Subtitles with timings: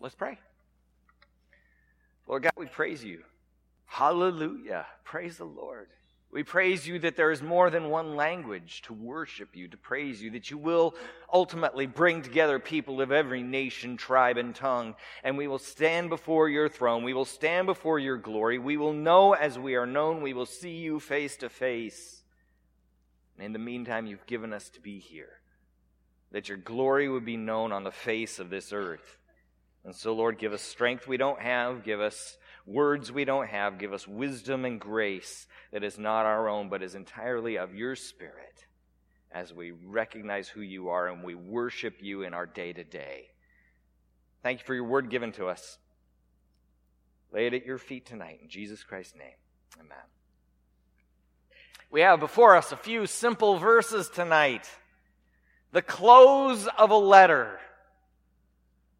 [0.00, 0.38] Let's pray.
[2.26, 3.22] Lord God, we praise you.
[3.86, 4.86] Hallelujah.
[5.04, 5.88] Praise the Lord.
[6.30, 10.20] We praise you that there is more than one language to worship you, to praise
[10.20, 10.94] you, that you will
[11.32, 16.50] ultimately bring together people of every nation, tribe, and tongue, and we will stand before
[16.50, 17.02] your throne.
[17.02, 18.58] We will stand before your glory.
[18.58, 20.20] We will know as we are known.
[20.20, 22.22] We will see you face to face.
[23.38, 25.40] And in the meantime, you've given us to be here,
[26.30, 29.16] that your glory would be known on the face of this earth.
[29.84, 32.36] And so, Lord, give us strength we don't have, give us
[32.68, 33.78] words we don't have.
[33.78, 37.96] Give us wisdom and grace that is not our own, but is entirely of your
[37.96, 38.66] Spirit
[39.32, 43.28] as we recognize who you are and we worship you in our day to day.
[44.42, 45.78] Thank you for your word given to us.
[47.32, 49.36] Lay it at your feet tonight in Jesus Christ's name.
[49.78, 49.98] Amen.
[51.90, 54.68] We have before us a few simple verses tonight.
[55.72, 57.58] The close of a letter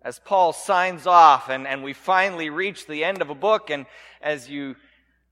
[0.09, 3.69] as Paul signs off and, and we finally reach the end of a book.
[3.69, 3.85] And
[4.23, 4.75] as you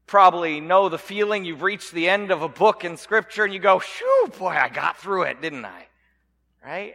[0.07, 3.59] probably know the feeling, you've reached the end of a book in Scripture and you
[3.59, 5.87] go, shoo, boy, I got through it, didn't I?
[6.63, 6.95] Right?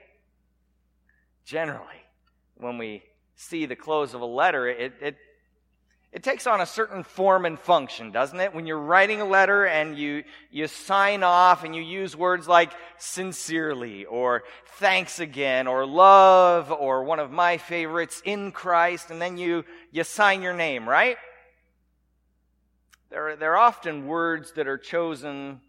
[1.44, 2.06] Generally,
[2.58, 3.02] when we
[3.34, 5.18] see the close of a letter, it, it
[6.12, 8.54] it takes on a certain form and function, doesn't it?
[8.54, 12.72] When you're writing a letter and you, you sign off and you use words like
[12.98, 14.44] sincerely or
[14.78, 20.04] thanks again or love or one of my favorites, in Christ, and then you, you
[20.04, 21.16] sign your name, right?
[23.10, 25.62] There are, they're often words that are chosen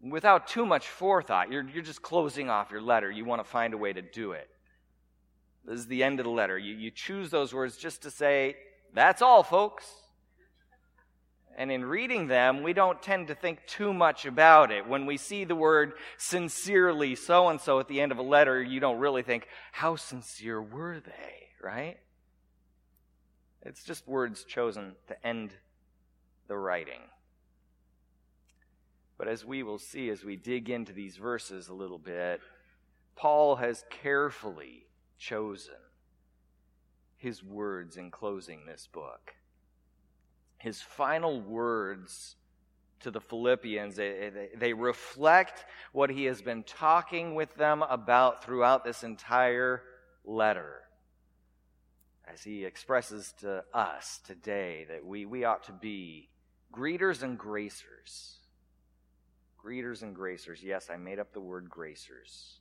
[0.00, 1.52] without too much forethought.
[1.52, 3.08] You're, you're just closing off your letter.
[3.08, 4.48] You want to find a way to do it.
[5.64, 6.58] This is the end of the letter.
[6.58, 8.56] You, you choose those words just to say,
[8.94, 9.84] that's all, folks.
[11.56, 14.86] And in reading them, we don't tend to think too much about it.
[14.86, 18.62] When we see the word sincerely so and so at the end of a letter,
[18.62, 21.98] you don't really think, how sincere were they, right?
[23.62, 25.50] It's just words chosen to end
[26.46, 27.00] the writing.
[29.18, 32.40] But as we will see as we dig into these verses a little bit,
[33.16, 34.86] Paul has carefully
[35.18, 35.74] chosen
[37.18, 39.34] his words in closing this book.
[40.56, 42.36] His final words
[43.00, 48.84] to the Philippians, they, they, reflect what he has been talking with them about throughout
[48.84, 49.82] this entire
[50.24, 50.82] letter.
[52.26, 56.28] As he expresses to us today that we, we ought to be
[56.72, 58.38] greeters and gracers.
[59.64, 60.62] Greeters and gracers.
[60.62, 62.58] Yes, I made up the word gracers.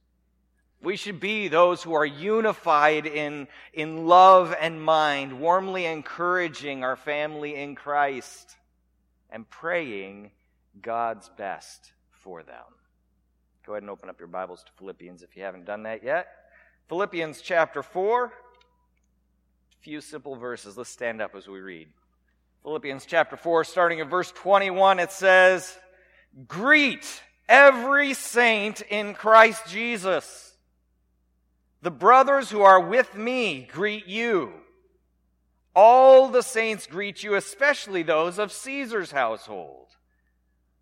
[0.81, 6.95] We should be those who are unified in, in love and mind, warmly encouraging our
[6.95, 8.55] family in Christ
[9.29, 10.31] and praying
[10.81, 12.63] God's best for them.
[13.65, 16.27] Go ahead and open up your Bibles to Philippians if you haven't done that yet.
[16.89, 18.25] Philippians chapter 4.
[18.25, 18.29] A
[19.81, 20.77] few simple verses.
[20.77, 21.89] Let's stand up as we read.
[22.63, 25.77] Philippians chapter 4, starting at verse 21, it says,
[26.47, 30.46] Greet every saint in Christ Jesus.
[31.81, 34.53] The brothers who are with me greet you.
[35.75, 39.87] All the saints greet you, especially those of Caesar's household.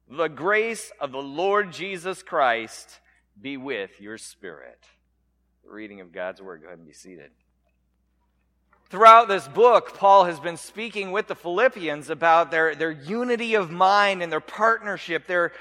[0.10, 3.00] The grace of the Lord Jesus Christ
[3.42, 4.80] be with your spirit.
[5.66, 6.62] The reading of God's word.
[6.62, 7.32] Go ahead and be seated.
[8.90, 13.72] Throughout this book, Paul has been speaking with the Philippians about their, their unity of
[13.72, 15.52] mind and their partnership, their,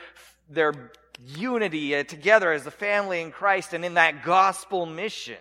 [0.49, 0.93] their
[1.25, 5.39] unity uh, together as a family in Christ and in that gospel mission.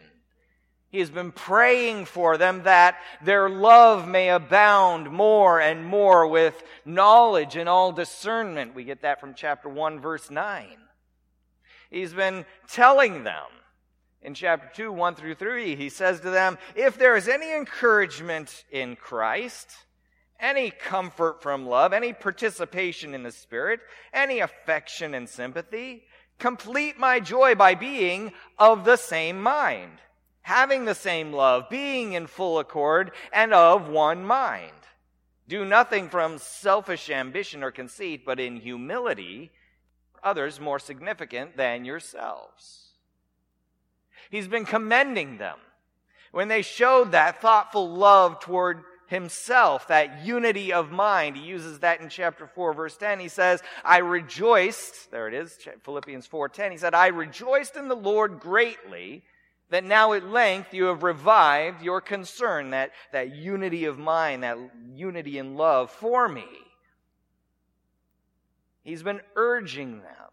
[0.89, 6.61] He has been praying for them that their love may abound more and more with
[6.85, 8.75] knowledge and all discernment.
[8.75, 10.67] We get that from chapter 1, verse 9.
[11.89, 13.47] He's been telling them
[14.23, 18.63] in chapter 2, 1 through 3, he says to them, If there is any encouragement
[18.71, 19.69] in Christ,
[20.43, 23.79] any comfort from love, any participation in the Spirit,
[24.13, 26.03] any affection and sympathy.
[26.37, 29.99] Complete my joy by being of the same mind,
[30.41, 34.71] having the same love, being in full accord, and of one mind.
[35.47, 39.51] Do nothing from selfish ambition or conceit, but in humility,
[40.21, 42.89] others more significant than yourselves.
[44.29, 45.57] He's been commending them
[46.31, 51.37] when they showed that thoughtful love toward himself, that unity of mind.
[51.37, 53.19] He uses that in chapter 4, verse 10.
[53.19, 56.71] He says, I rejoiced, there it is, Philippians 4:10.
[56.71, 59.23] He said, I rejoiced in the Lord greatly
[59.69, 64.57] that now at length you have revived your concern, that, that unity of mind, that
[64.93, 66.45] unity in love for me.
[68.83, 70.29] He's been urging them,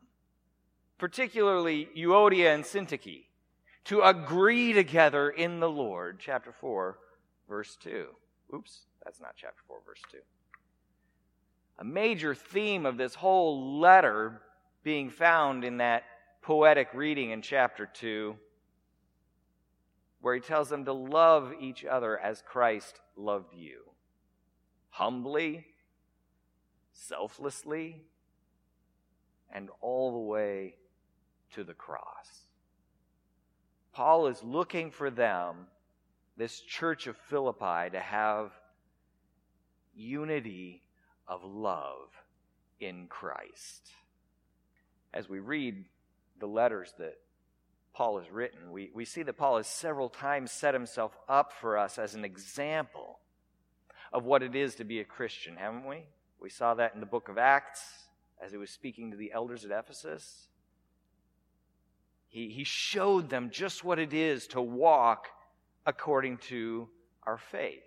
[0.98, 3.24] particularly Euodia and Syntyche
[3.84, 6.18] to agree together in the Lord.
[6.20, 6.98] Chapter 4,
[7.48, 8.06] verse 2.
[8.54, 10.18] Oops, that's not chapter 4, verse 2.
[11.78, 14.42] A major theme of this whole letter
[14.82, 16.04] being found in that
[16.42, 18.36] poetic reading in chapter 2,
[20.20, 23.82] where he tells them to love each other as Christ loved you.
[24.90, 25.66] Humbly,
[26.92, 28.02] selflessly,
[29.52, 30.74] and all the way
[31.52, 32.46] to the cross.
[33.92, 35.66] Paul is looking for them,
[36.40, 38.50] this church of Philippi, to have
[39.94, 40.82] unity
[41.28, 42.08] of love
[42.80, 43.90] in Christ.
[45.12, 45.84] As we read
[46.38, 47.18] the letters that
[47.92, 51.76] Paul has written, we, we see that Paul has several times set himself up for
[51.76, 53.18] us as an example
[54.12, 56.04] of what it is to be a Christian, haven't we?
[56.40, 57.82] We saw that in the book of Acts
[58.42, 60.48] as he was speaking to the elders at Ephesus.
[62.28, 65.26] He, he showed them just what it is to walk
[65.86, 66.88] according to
[67.24, 67.82] our faith.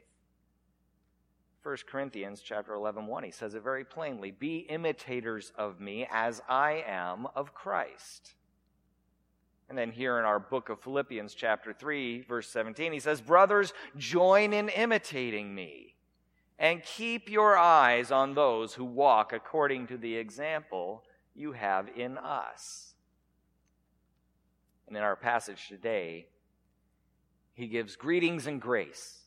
[1.64, 6.42] 1 Corinthians chapter 11, 1, he says it very plainly Be imitators of me as
[6.50, 8.34] I am of Christ.
[9.70, 13.74] And then here in our book of Philippians, chapter 3, verse 17, he says, Brothers,
[13.98, 15.96] join in imitating me
[16.60, 21.04] and keep your eyes on those who walk according to the example
[21.34, 22.94] you have in us.
[24.88, 26.28] And in our passage today,
[27.54, 29.20] he gives greetings and grace.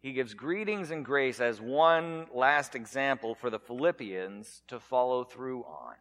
[0.00, 5.64] He gives greetings and grace as one last example for the Philippians to follow through
[5.64, 5.94] on.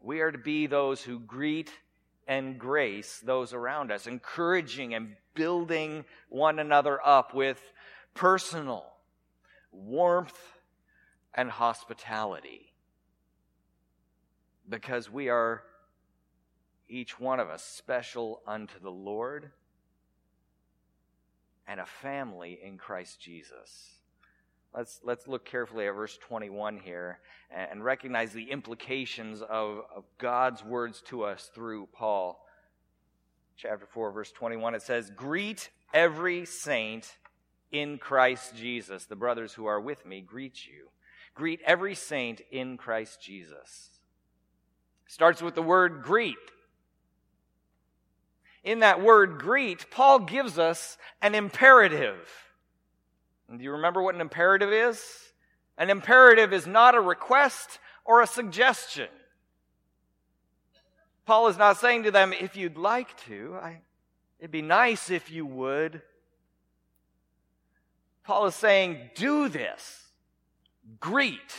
[0.00, 1.72] We are to be those who greet
[2.28, 7.60] and grace those around us, encouraging and building one another up with
[8.14, 8.84] personal
[9.72, 10.38] warmth
[11.34, 12.72] and hospitality.
[14.68, 15.62] Because we are
[16.88, 19.50] each one of us special unto the Lord
[21.66, 23.90] and a family in Christ Jesus.
[24.74, 27.18] Let's, let's look carefully at verse 21 here
[27.50, 32.44] and recognize the implications of, of God's words to us through Paul.
[33.56, 37.16] Chapter 4, verse 21, it says, Greet every saint
[37.72, 39.06] in Christ Jesus.
[39.06, 40.88] The brothers who are with me greet you.
[41.34, 43.90] Greet every saint in Christ Jesus.
[45.06, 46.36] Starts with the word greet
[48.66, 52.18] in that word greet, Paul gives us an imperative.
[53.48, 55.00] And do you remember what an imperative is?
[55.78, 59.06] An imperative is not a request or a suggestion.
[61.26, 63.80] Paul is not saying to them, if you'd like to, I,
[64.40, 66.02] it'd be nice if you would.
[68.24, 70.02] Paul is saying, do this.
[70.98, 71.54] Greet.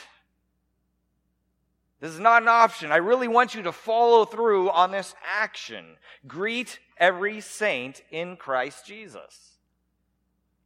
[2.01, 2.91] This is not an option.
[2.91, 5.85] I really want you to follow through on this action.
[6.27, 9.53] Greet every saint in Christ Jesus.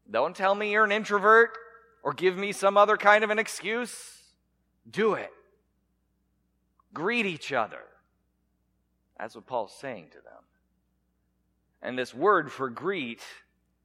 [0.09, 1.57] Don't tell me you're an introvert
[2.03, 4.23] or give me some other kind of an excuse.
[4.89, 5.31] Do it.
[6.93, 7.81] Greet each other.
[9.17, 10.43] That's what Paul's saying to them.
[11.81, 13.21] And this word for greet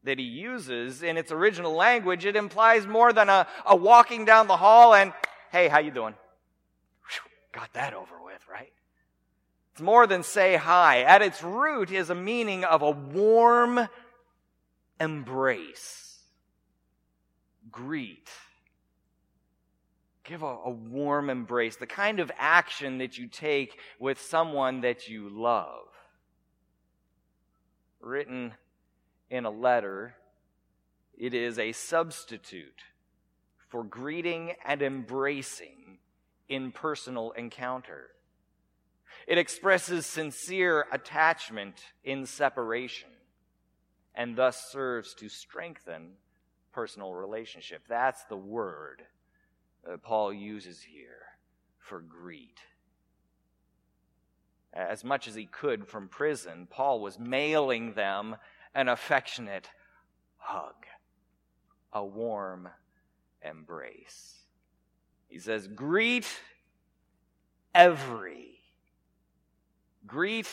[0.04, 4.46] that he uses in its original language, it implies more than a, a walking down
[4.46, 5.12] the hall and,
[5.50, 6.14] hey, how you doing?
[7.52, 8.72] Got that over with, right?
[9.76, 11.02] It's more than say hi.
[11.02, 13.90] At its root is a meaning of a warm
[14.98, 16.18] embrace.
[17.70, 18.30] Greet.
[20.24, 25.08] Give a, a, warm embrace, the kind of action that you take with someone that
[25.08, 25.88] you love.
[28.00, 28.54] Written
[29.28, 30.14] in a letter,
[31.18, 32.80] it is a substitute
[33.68, 35.98] for greeting and embracing
[36.48, 38.08] in personal encounter.
[39.26, 43.08] It expresses sincere attachment in separation
[44.14, 46.12] and thus serves to strengthen
[46.72, 47.82] personal relationship.
[47.88, 49.02] That's the word
[49.84, 51.22] that Paul uses here
[51.78, 52.60] for greet.
[54.72, 58.36] As much as he could from prison, Paul was mailing them
[58.74, 59.68] an affectionate
[60.36, 60.74] hug,
[61.92, 62.68] a warm
[63.42, 64.34] embrace.
[65.28, 66.28] He says, Greet
[67.74, 68.55] every.
[70.06, 70.48] Greet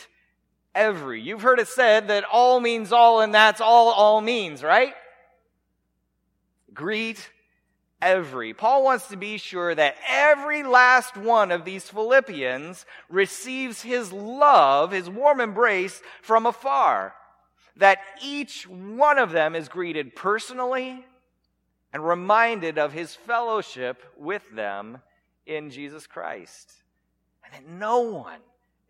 [0.74, 1.22] every.
[1.22, 4.94] You've heard it said that all means all, and that's all all means, right?
[6.74, 7.30] Greet
[8.02, 8.54] every.
[8.54, 14.92] Paul wants to be sure that every last one of these Philippians receives his love,
[14.92, 17.14] his warm embrace from afar.
[17.78, 21.06] That each one of them is greeted personally
[21.92, 25.00] and reminded of his fellowship with them
[25.46, 26.72] in Jesus Christ.
[27.44, 28.40] And that no one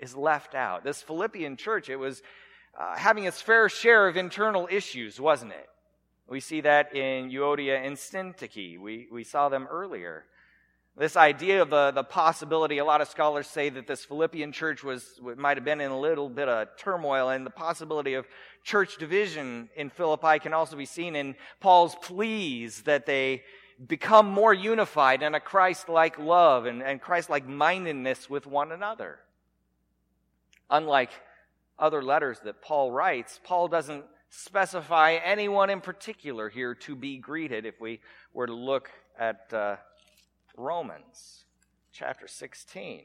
[0.04, 0.84] is left out.
[0.84, 2.22] This Philippian church, it was
[2.80, 5.70] uh, having its fair share of internal issues, wasn't it?
[6.28, 8.80] We see that in Euodia and Syntyche.
[8.80, 10.26] We, we saw them earlier.
[10.96, 14.84] This idea of the, the possibility, a lot of scholars say that this Philippian church
[14.84, 18.28] was, might have been in a little bit of turmoil, and the possibility of
[18.64, 23.44] church division in Philippi can also be seen in Paul's pleas that they
[23.88, 28.72] become more unified in a Christ like love and, and Christ like mindedness with one
[28.72, 29.20] another.
[30.74, 31.12] Unlike
[31.80, 37.66] other letters that Paul writes, Paul doesn't specify anyone in particular here to be greeted
[37.66, 38.02] if we
[38.34, 39.54] were to look at.
[39.54, 39.78] Uh,
[40.58, 41.46] Romans
[41.92, 43.04] chapter 16.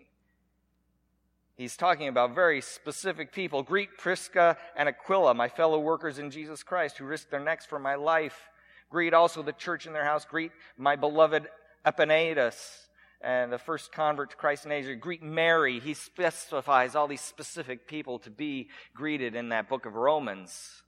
[1.56, 3.62] He's talking about very specific people.
[3.62, 7.78] Greet Prisca and Aquila, my fellow workers in Jesus Christ, who risked their necks for
[7.78, 8.48] my life.
[8.90, 10.25] Greet also the church in their house.
[10.25, 11.48] Greet my beloved
[11.84, 12.88] Epaenetus
[13.20, 14.94] and the first convert to Christ in Asia.
[14.94, 15.80] Greet Mary.
[15.80, 20.82] He specifies all these specific people to be greeted in that book of Romans.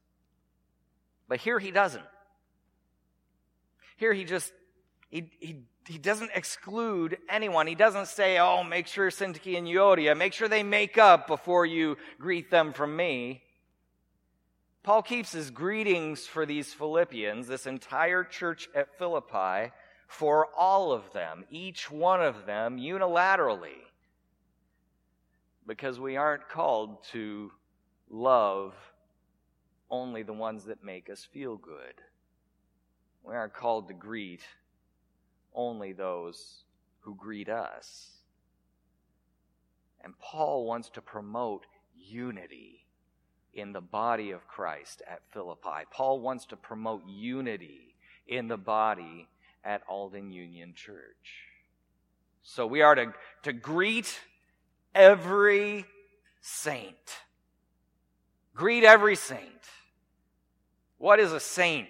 [1.28, 2.04] But here he doesn't.
[3.96, 4.52] Here he just,
[5.10, 5.56] he, he
[5.90, 7.66] he doesn't exclude anyone.
[7.66, 11.66] He doesn't say, oh, make sure Syntyche and Euodia, make sure they make up before
[11.66, 13.42] you greet them from me.
[14.82, 19.72] Paul keeps his greetings for these Philippians, this entire church at Philippi,
[20.10, 23.78] for all of them, each one of them unilaterally.
[25.68, 27.52] Because we aren't called to
[28.10, 28.74] love
[29.88, 31.94] only the ones that make us feel good.
[33.22, 34.42] We aren't called to greet
[35.54, 36.64] only those
[36.98, 38.10] who greet us.
[40.02, 42.84] And Paul wants to promote unity
[43.54, 45.86] in the body of Christ at Philippi.
[45.92, 47.94] Paul wants to promote unity
[48.26, 49.28] in the body
[49.64, 51.46] at Alden Union Church.
[52.42, 53.12] So we are to,
[53.44, 54.18] to greet
[54.94, 55.84] every
[56.40, 56.96] saint.
[58.54, 59.40] Greet every saint.
[60.98, 61.88] What is a saint?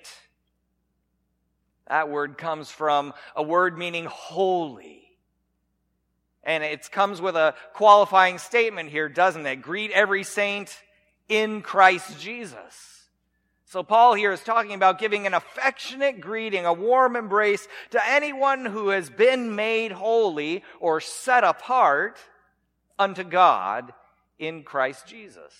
[1.89, 5.03] That word comes from a word meaning holy.
[6.45, 9.57] And it comes with a qualifying statement here, doesn't it?
[9.57, 10.77] Greet every saint
[11.29, 13.00] in Christ Jesus.
[13.71, 18.67] So Paul here is talking about giving an affectionate greeting, a warm embrace to anyone
[18.67, 22.19] who has been made holy or set apart
[22.99, 23.93] unto God
[24.41, 25.55] in Christ Jesus.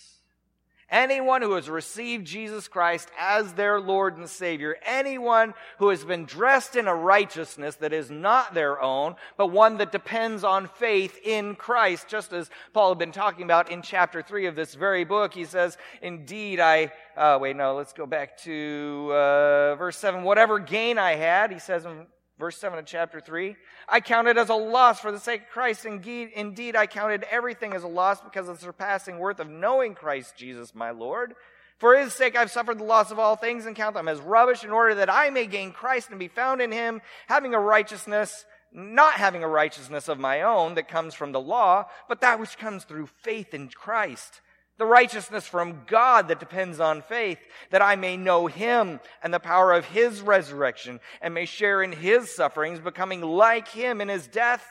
[0.91, 6.25] Anyone who has received Jesus Christ as their Lord and Savior, anyone who has been
[6.25, 11.17] dressed in a righteousness that is not their own, but one that depends on faith
[11.23, 15.05] in Christ, just as Paul had been talking about in chapter 3 of this very
[15.05, 15.33] book.
[15.33, 20.23] He says, Indeed, I, uh, wait, no, let's go back to uh, verse 7.
[20.23, 22.05] Whatever gain I had, he says in
[22.41, 23.55] Verse 7 of chapter 3
[23.87, 25.85] I counted as a loss for the sake of Christ.
[25.85, 29.93] Indeed, indeed, I counted everything as a loss because of the surpassing worth of knowing
[29.93, 31.35] Christ Jesus my Lord.
[31.77, 34.63] For his sake I've suffered the loss of all things and count them as rubbish
[34.63, 38.43] in order that I may gain Christ and be found in him, having a righteousness,
[38.73, 42.57] not having a righteousness of my own that comes from the law, but that which
[42.57, 44.41] comes through faith in Christ
[44.81, 47.37] the righteousness from God that depends on faith,
[47.69, 51.91] that I may know him and the power of his resurrection and may share in
[51.91, 54.65] his sufferings, becoming like him in his death,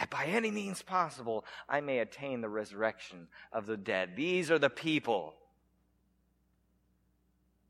[0.00, 4.16] that by any means possible I may attain the resurrection of the dead.
[4.16, 5.34] These are the people.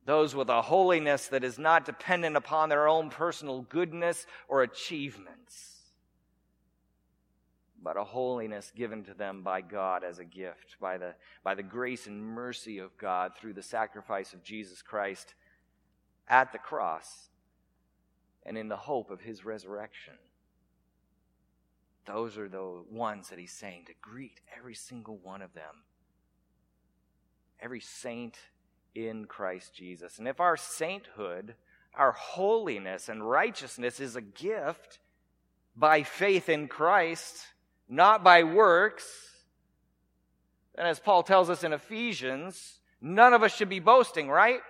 [0.06, 5.75] Those with a holiness that is not dependent upon their own personal goodness or achievements
[7.86, 11.14] but a holiness given to them by God as a gift, by the,
[11.44, 15.34] by the grace and mercy of God through the sacrifice of Jesus Christ
[16.26, 17.28] at the cross
[18.44, 20.14] and in the hope of his resurrection.
[22.06, 25.84] Those are the ones that he's saying to greet every single one of them.
[27.60, 28.36] Every saint
[28.96, 30.18] in Christ Jesus.
[30.18, 31.54] And if our sainthood,
[31.94, 34.98] our holiness and righteousness is a gift
[35.76, 37.46] by faith in Christ,
[37.88, 39.04] not by works.
[40.76, 44.60] And as Paul tells us in Ephesians, none of us should be boasting, right?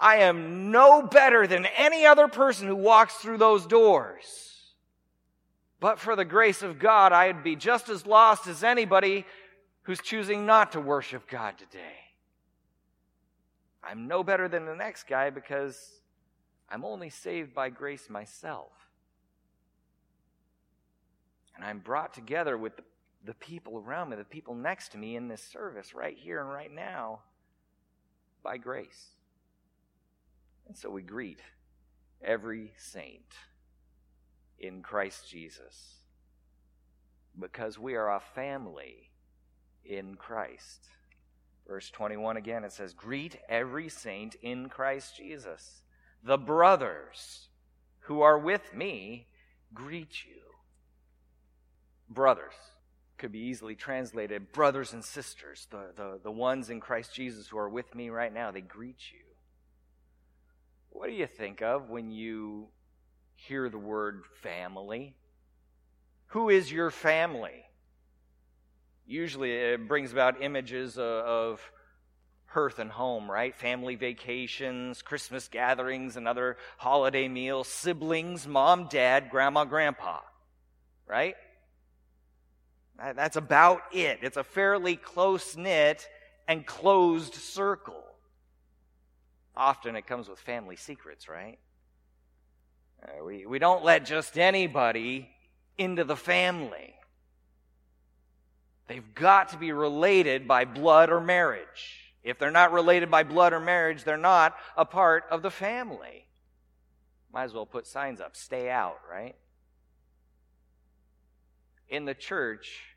[0.00, 4.74] I am no better than any other person who walks through those doors.
[5.80, 9.24] But for the grace of God, I'd be just as lost as anybody
[9.82, 11.80] who's choosing not to worship God today.
[13.82, 16.00] I'm no better than the next guy because
[16.68, 18.72] I'm only saved by grace myself.
[21.58, 22.72] And I'm brought together with
[23.24, 26.48] the, people around me, the people next to me in this service right here and
[26.48, 27.20] right now
[28.44, 29.08] by grace.
[30.68, 31.40] And so we greet
[32.22, 33.34] every saint
[34.58, 35.96] in Christ Jesus
[37.38, 39.10] because we are a family
[39.84, 40.86] in Christ.
[41.66, 45.82] Verse 21 again, it says, Greet every saint in Christ Jesus.
[46.22, 47.48] The brothers
[48.00, 49.26] who are with me
[49.74, 50.47] greet you.
[52.10, 52.54] Brothers
[53.18, 57.58] could be easily translated brothers and sisters, the, the, the ones in Christ Jesus who
[57.58, 59.18] are with me right now, they greet you.
[60.90, 62.68] What do you think of when you
[63.34, 65.16] hear the word family?
[66.28, 67.64] Who is your family?
[69.06, 71.60] Usually it brings about images of
[72.46, 73.54] hearth and home, right?
[73.54, 80.20] Family vacations, Christmas gatherings, and other holiday meals, siblings, mom, dad, grandma, grandpa,
[81.06, 81.36] right?
[82.98, 84.20] That's about it.
[84.22, 86.08] It's a fairly close knit
[86.48, 88.02] and closed circle.
[89.56, 91.58] Often it comes with family secrets, right?
[93.02, 95.28] Uh, we, we don't let just anybody
[95.76, 96.94] into the family.
[98.88, 102.14] They've got to be related by blood or marriage.
[102.24, 106.26] If they're not related by blood or marriage, they're not a part of the family.
[107.32, 109.36] Might as well put signs up stay out, right?
[111.88, 112.96] In the church,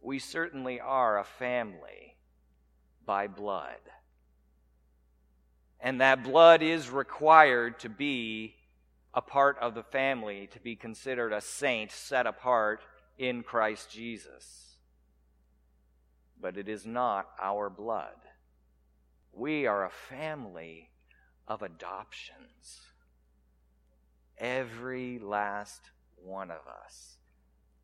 [0.00, 2.16] we certainly are a family
[3.06, 3.78] by blood.
[5.80, 8.54] And that blood is required to be
[9.12, 12.80] a part of the family, to be considered a saint set apart
[13.16, 14.76] in Christ Jesus.
[16.40, 18.16] But it is not our blood.
[19.32, 20.90] We are a family
[21.46, 22.80] of adoptions.
[24.36, 25.80] Every last
[26.16, 27.18] one of us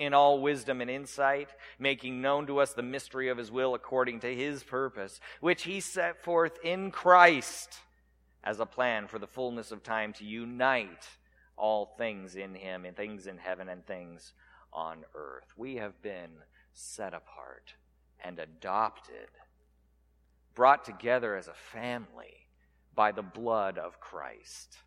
[0.00, 4.18] in all wisdom and insight, making known to us the mystery of his will according
[4.18, 7.74] to his purpose, which he set forth in Christ
[8.42, 11.06] as a plan for the fullness of time to unite
[11.54, 14.32] all things in him, and things in heaven and things
[14.72, 15.44] on earth.
[15.58, 16.30] We have been
[16.72, 17.74] set apart
[18.24, 19.28] and adopted,
[20.54, 22.46] brought together as a family
[22.94, 24.78] by the blood of Christ.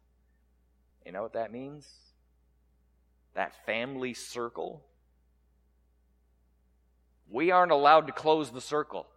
[1.06, 1.88] You know what that means?
[3.36, 4.84] That family circle
[7.30, 9.08] we aren't allowed to close the circle.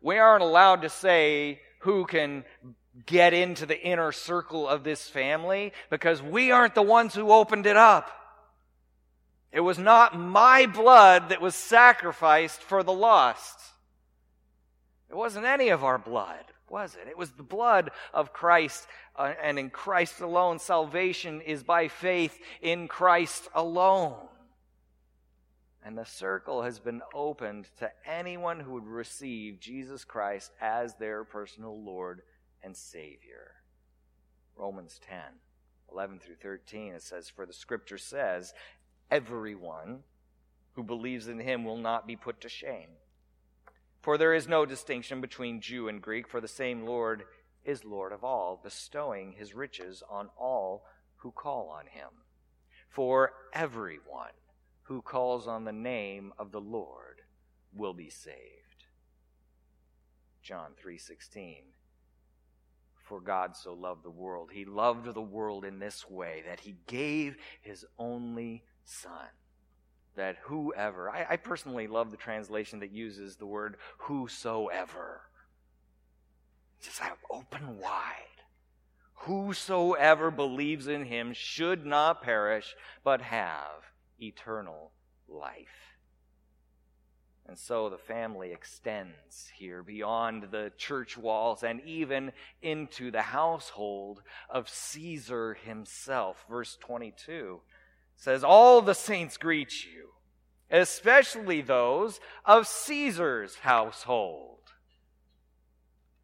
[0.00, 2.44] We aren't allowed to say who can
[3.06, 7.66] get into the inner circle of this family because we aren't the ones who opened
[7.66, 8.10] it up.
[9.50, 13.58] It was not my blood that was sacrificed for the lost.
[15.10, 17.06] It wasn't any of our blood, was it?
[17.06, 20.58] It was the blood of Christ, uh, and in Christ alone.
[20.58, 24.16] Salvation is by faith in Christ alone.
[25.84, 31.24] And the circle has been opened to anyone who would receive Jesus Christ as their
[31.24, 32.22] personal Lord
[32.62, 33.54] and Savior.
[34.56, 35.18] Romans 10,
[35.90, 38.54] 11 through 13, it says, For the scripture says,
[39.10, 39.98] everyone
[40.72, 42.88] who believes in him will not be put to shame.
[44.00, 47.24] For there is no distinction between Jew and Greek, for the same Lord
[47.64, 50.84] is Lord of all, bestowing his riches on all
[51.16, 52.08] who call on him.
[52.88, 54.32] For everyone
[54.84, 57.22] who calls on the name of the Lord
[57.72, 58.86] will be saved.
[60.42, 61.74] John 3:16
[62.94, 64.50] For God so loved the world.
[64.52, 69.28] He loved the world in this way that he gave his only son
[70.14, 75.22] that whoever I, I personally love the translation that uses the word whosoever.
[76.82, 78.16] Just open wide.
[79.14, 83.91] Whosoever believes in him should not perish but have
[84.22, 84.92] eternal
[85.28, 85.92] life.
[87.46, 92.32] And so the family extends here beyond the church walls and even
[92.62, 96.44] into the household of Caesar himself.
[96.48, 97.60] Verse 22
[98.16, 100.10] says, All the saints greet you,
[100.70, 104.61] especially those of Caesar's household.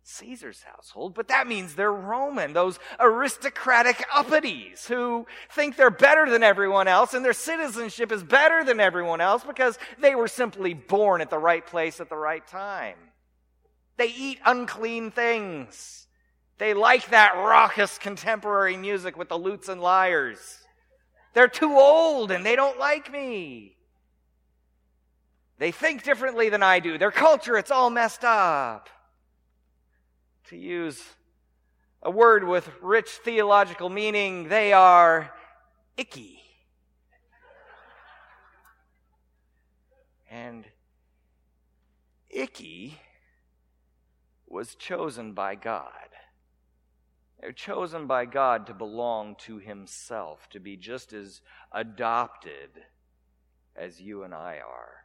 [0.09, 6.43] Caesar's household, but that means they're Roman, those aristocratic uppities who think they're better than
[6.43, 11.21] everyone else and their citizenship is better than everyone else because they were simply born
[11.21, 12.97] at the right place at the right time.
[13.99, 16.07] They eat unclean things.
[16.57, 20.39] They like that raucous contemporary music with the lutes and lyres.
[21.35, 23.77] They're too old and they don't like me.
[25.59, 26.97] They think differently than I do.
[26.97, 28.89] Their culture, it's all messed up
[30.49, 31.03] to use
[32.03, 35.33] a word with rich theological meaning, they are
[35.97, 36.41] icky.
[40.31, 40.65] And
[42.31, 42.99] icky
[44.47, 45.93] was chosen by God.
[47.41, 51.41] They're chosen by God to belong to Himself, to be just as
[51.73, 52.71] adopted
[53.77, 55.05] as you and I are.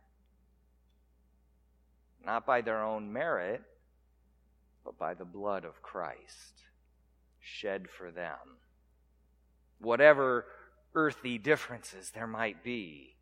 [2.26, 3.62] Not by their own merit,
[4.84, 6.64] but by the blood of Christ
[7.40, 8.58] shed for them.
[9.80, 10.46] Whatever
[10.96, 13.16] earthly differences there might be,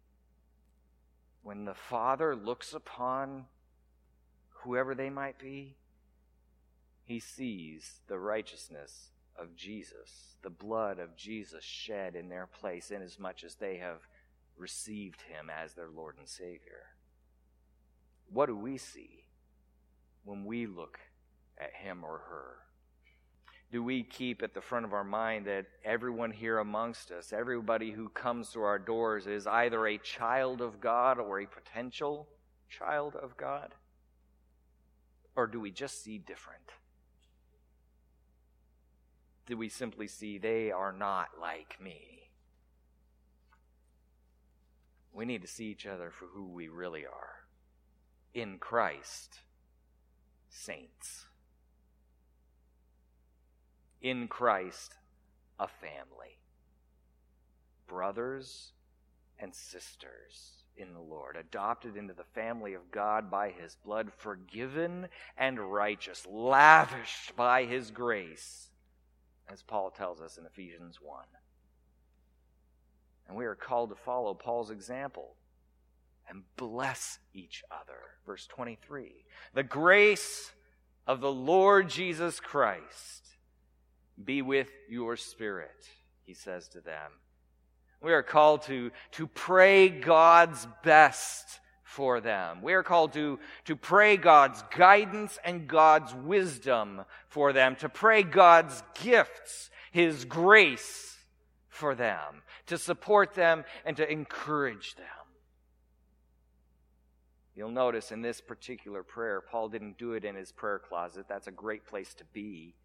[1.43, 3.45] when the Father looks upon
[4.63, 5.75] whoever they might be,
[7.03, 13.43] he sees the righteousness of Jesus, the blood of Jesus shed in their place, inasmuch
[13.43, 14.07] as they have
[14.57, 16.95] received him as their Lord and Savior.
[18.31, 19.25] What do we see
[20.23, 20.99] when we look
[21.61, 22.55] at him or her?
[23.71, 27.91] Do we keep at the front of our mind that everyone here amongst us, everybody
[27.91, 32.27] who comes through our doors, is either a child of God or a potential
[32.69, 33.73] child of God?
[35.37, 36.71] Or do we just see different?
[39.45, 42.31] Do we simply see they are not like me?
[45.13, 47.45] We need to see each other for who we really are
[48.33, 49.39] in Christ,
[50.49, 51.25] saints
[54.01, 54.95] in Christ
[55.59, 56.39] a family.
[57.87, 58.71] Brothers
[59.39, 65.07] and sisters in the Lord, adopted into the family of God by his blood, forgiven
[65.37, 68.69] and righteous, lavished by his grace,
[69.49, 71.23] as Paul tells us in Ephesians 1.
[73.27, 75.35] And we are called to follow Paul's example
[76.29, 77.99] and bless each other.
[78.25, 79.11] Verse 23
[79.53, 80.53] The grace
[81.05, 83.30] of the Lord Jesus Christ
[84.23, 85.87] be with your spirit,
[86.23, 87.11] he says to them.
[88.01, 92.61] We are called to, to pray God's best for them.
[92.61, 98.23] We are called to, to pray God's guidance and God's wisdom for them, to pray
[98.23, 101.17] God's gifts, His grace
[101.67, 105.05] for them, to support them and to encourage them.
[107.55, 111.25] You'll notice in this particular prayer, Paul didn't do it in his prayer closet.
[111.27, 112.75] That's a great place to be.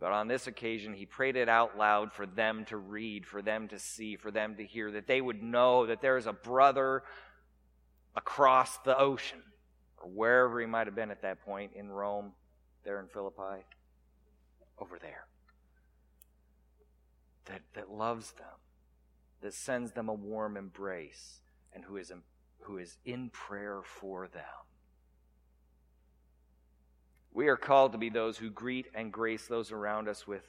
[0.00, 3.68] But on this occasion, he prayed it out loud for them to read, for them
[3.68, 7.02] to see, for them to hear, that they would know that there is a brother
[8.16, 9.42] across the ocean,
[9.98, 12.32] or wherever he might have been at that point in Rome,
[12.84, 13.64] there in Philippi,
[14.78, 15.26] over there,
[17.46, 18.46] that, that loves them,
[19.40, 21.40] that sends them a warm embrace,
[21.72, 22.12] and who is
[22.60, 24.42] who is in prayer for them.
[27.34, 30.44] We are called to be those who greet and grace those around us with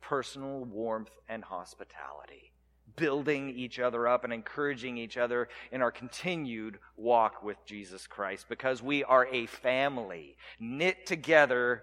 [0.00, 2.52] personal warmth and hospitality,
[2.96, 8.46] building each other up and encouraging each other in our continued walk with Jesus Christ
[8.48, 11.82] because we are a family knit together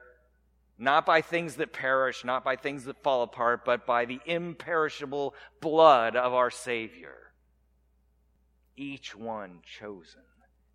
[0.80, 5.34] not by things that perish, not by things that fall apart, but by the imperishable
[5.60, 7.16] blood of our Savior.
[8.76, 10.22] Each one chosen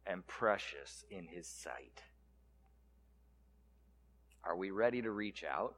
[0.05, 2.03] and precious in His sight.
[4.45, 5.75] Are we ready to reach out?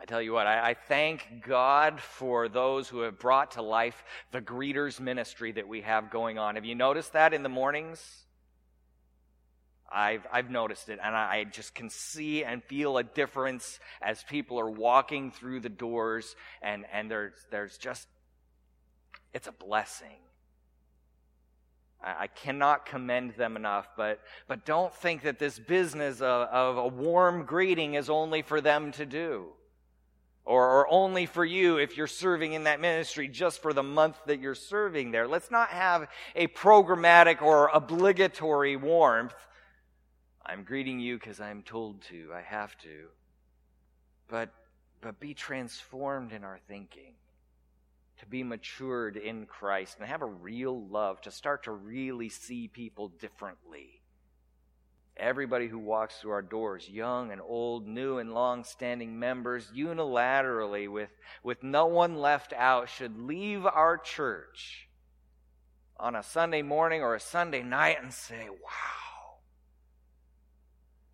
[0.00, 4.02] I tell you what, I, I, thank God for those who have brought to life
[4.32, 6.56] the greeters ministry that we have going on.
[6.56, 8.24] Have you noticed that in the mornings?
[9.92, 14.58] I've, I've noticed it, and I just can see and feel a difference as people
[14.58, 18.08] are walking through the doors, and, and there's, there's just,
[19.32, 20.18] it's a blessing.
[22.04, 26.88] I cannot commend them enough, but, but don't think that this business of, of a
[26.88, 29.50] warm greeting is only for them to do.
[30.44, 34.18] Or, or only for you if you're serving in that ministry just for the month
[34.26, 35.28] that you're serving there.
[35.28, 39.36] Let's not have a programmatic or obligatory warmth.
[40.44, 43.06] I'm greeting you because I'm told to, I have to.
[44.26, 44.52] But,
[45.00, 47.14] but be transformed in our thinking
[48.22, 52.68] to be matured in Christ and have a real love, to start to really see
[52.68, 54.00] people differently.
[55.16, 60.88] Everybody who walks through our doors, young and old, new and long standing members, unilaterally,
[60.88, 61.10] with,
[61.42, 64.88] with no one left out, should leave our church
[65.98, 69.38] on a Sunday morning or a Sunday night and say, wow,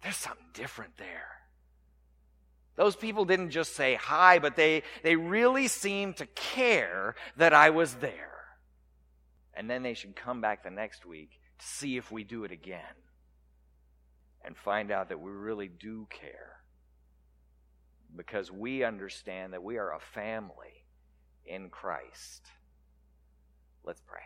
[0.03, 1.38] there's something different there.
[2.79, 7.71] Those people didn't just say hi, but they, they really seemed to care that I
[7.71, 8.31] was there.
[9.53, 12.53] And then they should come back the next week to see if we do it
[12.53, 12.81] again
[14.45, 16.61] and find out that we really do care
[18.17, 20.85] because we understand that we are a family
[21.45, 22.47] in Christ.
[23.85, 24.23] Let's pray.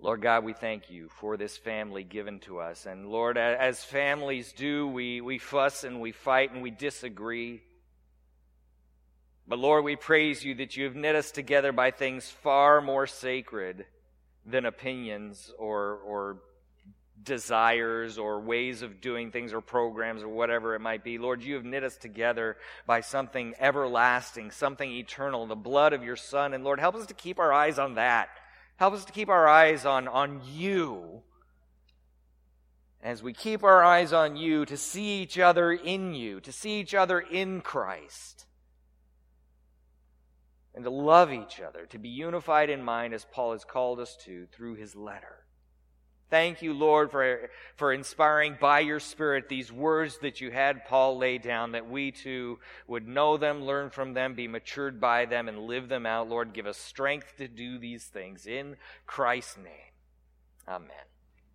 [0.00, 2.86] Lord God, we thank you for this family given to us.
[2.86, 7.62] And Lord, as families do, we, we fuss and we fight and we disagree.
[9.48, 13.08] But Lord, we praise you that you have knit us together by things far more
[13.08, 13.86] sacred
[14.46, 16.38] than opinions or, or
[17.20, 21.18] desires or ways of doing things or programs or whatever it might be.
[21.18, 22.56] Lord, you have knit us together
[22.86, 26.54] by something everlasting, something eternal, the blood of your Son.
[26.54, 28.28] And Lord, help us to keep our eyes on that
[28.78, 31.22] Help us to keep our eyes on, on you.
[33.02, 36.78] As we keep our eyes on you, to see each other in you, to see
[36.78, 38.46] each other in Christ,
[40.76, 44.16] and to love each other, to be unified in mind as Paul has called us
[44.26, 45.44] to through his letter.
[46.30, 51.16] Thank you, Lord, for, for inspiring by your Spirit these words that you had Paul
[51.16, 55.48] lay down, that we too would know them, learn from them, be matured by them,
[55.48, 56.28] and live them out.
[56.28, 59.94] Lord, give us strength to do these things in Christ's name.
[60.68, 61.07] Amen.